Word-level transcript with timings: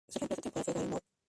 Su 0.07 0.17
reemplazo 0.17 0.41
temporal 0.41 0.63
fue 0.65 0.73
Gary 0.73 0.87
Moore. 0.87 1.05